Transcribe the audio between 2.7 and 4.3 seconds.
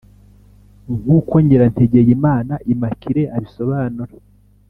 Imamaculee abisobanura